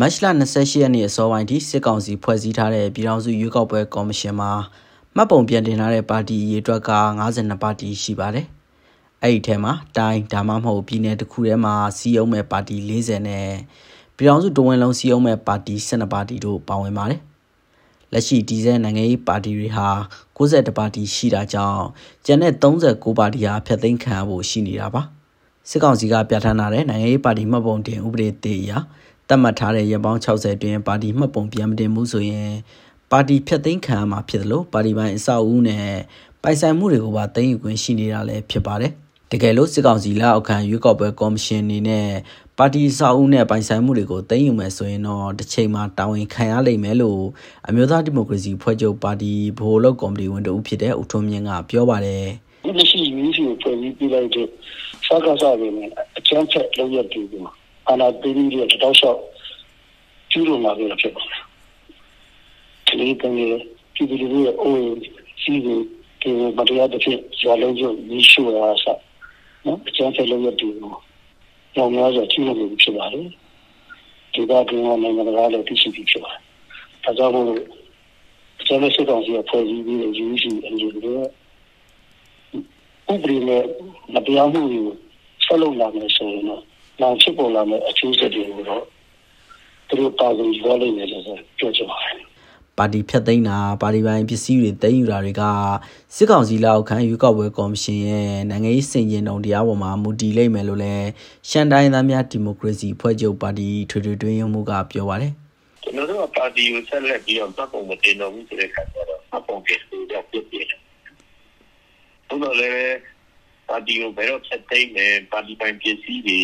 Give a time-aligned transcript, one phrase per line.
[0.00, 4.50] မတ်လ28ရက်နေ့အစောပိုင်းထိစစ်ကောင်စီဖွဲ့စည်းထားတဲ့ပြည်ထောင်စုရွေးကောက်ပွဲကော်မရှင်မှာ
[5.16, 6.92] မှတ်ပုံပြန်တင်ထားတဲ့ပါတီရေအတွက်က
[7.28, 8.46] 52ပါတီရှိပါတယ်။
[9.22, 13.48] အဲ့ဒီထဲမှာတိုင်းဒါမှမဟုတ်ပြည်နယ်တစ်ခုထဲမှာစီးအောင်မဲ့ပါတီ40နဲ့
[14.16, 17.20] ပြည်ထောင်စုတဝန်လုံးစီးအောင်မဲ့ပါတီ12ပါတီတို့ပါဝင်ပါတယ်။
[18.12, 19.88] လက်ရှိတည်ဆဲနိုင်ငံရေးပါတီတွေဟာ
[20.36, 21.84] 62ပါတီရှိတာကြောင့်
[22.26, 25.02] ကျန်တဲ့39ပါတီဟာဖျက်သိမ်းခံရဖို့ရှိနေတာပါ။
[25.68, 28.72] စစ်ကောင်စီကပြဋ္ဌာန်းထားတဲ့နိုင်ငံရေးပါတီမှတ်ပုံတင်ဥပဒေသေးအရ
[29.28, 32.50] သတ်မှတ်ထားတဲ့ရပောင်း60တွင်ပါတီမှတ်ပုံပြန်မတင်မှုဆိုရင်
[33.10, 35.86] ပါတီဖျက်သိမ်းခံရမှာဖြစ်တယ်လို့ပါတီပိုင်းအဆောက်အဦနဲ့
[36.42, 38.92] ပိုင်ဆိုင်မှုတွေကိုပါသိမ်းယူခွင့်ရှိနေတာလည်းဖြစ်ပါတယ်။
[39.30, 42.08] တကယ်လို့စစ်ကောင်စီလက်အောက်ခံရွေးကောက်ပွဲကော်မရှင်အနေနဲ့
[42.58, 47.22] ပါတီအဆောက်အဦနဲ့ပိုင်ဆိုင်မှုတွေကိုသိမ်းယူမယ်ဆိုရင်တော့တစ်ချိန်မှာတာဝန်ခံရလိမ့်မယ်လို့
[47.68, 52.24] အမျိုးသားဒီမိုကရေစီဖွဲ့ချုပ်ပါတီဗဟိုလုပ်ကော်မတီဝင်တဦးဖြစ်တဲ့ဦးထွန်းမြင့်ကပြောပါတယ်။
[52.64, 54.46] ဒီလက်ရှိ UEC ကိုဖွဲ့စည်းပြလိုက်တဲ့
[55.06, 57.52] စကားစားတွေနဲ့အချမ်းချက်လုပ်ရတဲ့ဒီမှာ
[57.88, 59.20] အာဏာသိမ်းပြီးတဲ့တောက်လျှောက်
[60.30, 61.40] ကျူးလွန်လာခဲ့တာဖြစ်ပါတယ်။
[62.86, 63.46] ဒီလိုကနေ
[63.94, 64.82] ပြည်သူတွေရဲ့အိုး
[65.42, 65.78] စီးကို
[66.20, 68.98] ဒီမတရားတစ်ဖြစ်ရွာလုံးကျရရှိရတာဆက်
[69.64, 70.68] နော်အကျန်းဖက်လို့ရတူ
[71.76, 73.26] တော့များစွာကျူးလွန်နေဖြစ်ပါတယ်။
[74.32, 76.42] ဒီကကနိုင်ငံသားလည်းသိရှိပြီးဖြစ်ပါတယ်။
[77.04, 77.46] ဒါကြောင့်မို့
[78.60, 81.26] အကျန်းဖက်စစ်ကောင်စီကဖွဲ့စည်းပြီးတဲ့ UEC အနေနဲ့
[83.12, 83.64] ဥပဒေနဲ့
[84.14, 84.82] မတရားမှုတွေ
[85.44, 86.62] ဆက်လုပ်လာမယ်ဆိုရင်တော့
[87.00, 88.84] နောက်ဖြစ်ပေါ်လာမယ့်အကျိုးဆက်တွေကိုတော့
[89.88, 91.22] သူတို့ပါဝင်ရွေးလိမ့်မယ်လို့
[91.58, 92.32] ပြောချင်ပါတယ်
[92.78, 95.42] ပါတီဖြတ်သိမ်းတာပါတီပိုင်းပစ္စည်းတွေသိမ်းယူတာတွေက
[96.16, 101.08] စစ်ကောင်စီလက်အောက်ခံရွေးကောက်ပွဲကော်မရှင်ရဲ့နိုင်ငံရေးစင်ကျင်တုံတရားပေါ်မှာမူတည်လိမ့်မယ်လို့လည်း
[101.48, 105.32] ရှန်တိုင်းသားများဒီမိုကရေစီဖွဲ့ချုပ်ပါတီထွေထွေတွင်းရုံးမှုကပြောပါတယ်
[105.82, 109.80] ကျွန်တော်တို့ပါတီကိုဆက်လက်ပြီးတော့ပတ်ပုံမတင်တော့ဘူးဆိုတဲ့ခါကျတော့ပတ်ပုံပြည့်
[110.12, 110.80] တော့ပြည့်ပြည့်တယ်။
[112.28, 112.96] ဘုလို့လည်း
[113.68, 116.40] ပါတီကိုဘယ်တော့ဆက်သိမ်းမယ်ပါတီပိုင်းပစ္စည်းတွေ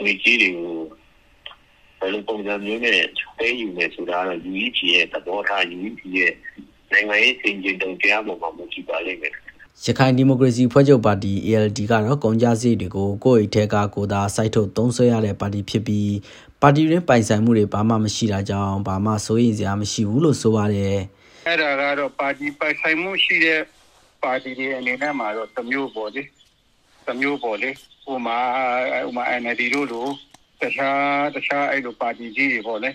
[0.00, 0.74] ငွေကြီးတွေကို
[2.00, 2.94] ဘယ်လိုပုံစံမျိုးနဲ့
[3.38, 6.32] သိယူမယ်ဆိုတာတော့ UEP ရဲ့သဘောထား UEP ရဲ့
[6.92, 9.34] နိုင်ငံရေးစင်ကြင်တုံတရားပေါ်မှာမူတည်ပါလိမ့်မယ်
[9.84, 16.14] ရခိုင်ဒီမိုကရေစီဖွဲ့ချုပ်ပါတီ ALD ကတော့ကုန်ကြစည်တွေကိုကိုယ့်အိတ်ထဲကကိုသာစိုက်ထုတ်သုံးဆွဲရတဲ့ပါတီဖြစ်ပြီး
[16.62, 20.96] ပါတီရင်းပိုင်ဆိုင်မှုတွေဘာမှမရှိတာကြောင့်ဘာမှစိုးရိမ်စရာမရှိဘူးလို့ဆိုပါတယ်
[21.46, 23.60] အဲ့ဒါကတော့ပါတီပိုင်ဆိုင်မှုရှိတဲ့
[24.22, 26.22] ပါတီတွေအနေနဲ့မှာတော့တမျိုးပေါ့လေ
[27.08, 27.70] တမျိုးပေါ့လေ
[28.04, 28.38] ဟိုမှာ
[29.04, 30.06] ဟိုမှာ NLD တို့လို
[30.62, 32.90] တခြားတခြားအဲ့လိုပါတီကြီးတွေပေါ့လေ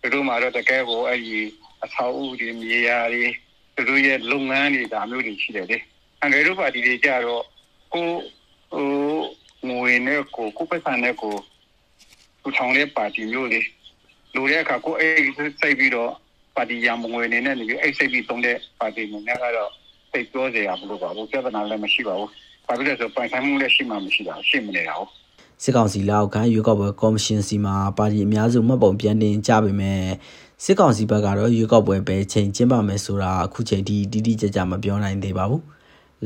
[0.00, 1.38] သူတို့မှာတော့တကယ်ကိုအဲ့ဒီ
[1.84, 3.26] အဆောက်အဦတွေမြေယာတွေ
[3.74, 5.78] သူတို့ရဲ့လုပ်ငန်းတွေဒါမျိုးတွေရှိတယ်လေ
[6.20, 7.44] အန်ဂယ်တို့ပါတီတွေကြတော့
[7.94, 8.08] ကို
[8.72, 8.90] ဟို
[9.68, 11.34] ငွေနဲ့ကိုကိုပတ်စံနဲ့ကို
[12.42, 13.60] ထူထောင်တဲ့ပါတီမျိုးလေ
[14.34, 15.14] လူတဲ့အခါကိုအဲ့
[15.60, 16.10] စိတ်ပြီးတော့
[16.56, 19.70] ပါတီရံငွေနေနဲ့နေပြီးအဲ့စိတ်ပြီးသုံးတဲ့ပါတီမျိုးနဲ့ကတော့
[20.12, 22.30] စိတ်ပြောစရာမလိုပါဘူးပြဿနာလည်းမရှိပါဘူး
[22.66, 25.10] ဘာဖြစ်လဲဆိုပိုင်ဆိုင်မှုလည်းရှိမှမရှိတာရှိမနေတာဟုတ်
[25.62, 30.02] စစ်ကောင်စီလက်အောက်ခံရွေးကောက်ပွဲကော်မရှင်စီမှာပါတီအများစုမှတ်ပုံပြန်တင်ကြပေမဲ့
[30.64, 35.62] စစ်ကောင်စီဘက်ကတော့ရွေးကောက်ပွဲပဲချိန်ကျင်းပမယ်ဆိုတာအခုချိန်ထိတိတိကျကျမပြောနိုင်သေးပါဘူး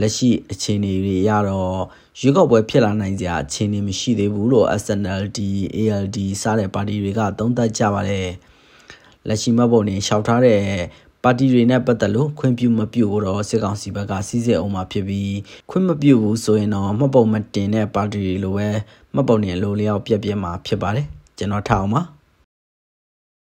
[0.01, 1.81] လက်ရှိအခြေအနေတွေရတော့
[2.21, 5.39] ရွေးကောက်ပွဲဖြစ်လာနိုင်စရာအခြေအနေမရှိသေးဘူးလို့ SNLD
[5.77, 8.29] ALD စတဲ့ပါတီတွေကသုံးသပ်ကြပါတယ်
[9.29, 10.61] လက်ရှိမှတ်ပုံနေရှောက်ထားတဲ့
[11.25, 15.37] ပါတီတွေနဲ့ပတ်သက်လို့ခွင့်ပြုမပြုတော့စစ်ကောင်စီဘက်ကစီးစစ်အောင်မှာဖြစ်ပြီး
[15.71, 18.69] ခွင့်မပြုဘူးဆိုရင်တော့မှတ်ပုံမတင်တဲ့ပါတီတွေလိုပဲ
[19.15, 21.07] မှတ်ပုံနေလိုလျောက်ပြက်ပြက်မှာဖြစ်ပါတယ်
[21.39, 22.03] ကျွန်တော်ထားအောင်ပါ